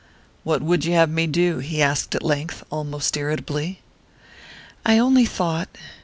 "What 0.43 0.63
would 0.63 0.83
you 0.83 0.93
have 0.93 1.11
me 1.11 1.27
do?" 1.27 1.59
he 1.59 1.79
asked 1.79 2.15
at 2.15 2.23
length, 2.23 2.63
almost 2.71 3.15
irritably. 3.15 3.81
"I 4.83 4.97
only 4.97 5.25
thought... 5.27 5.77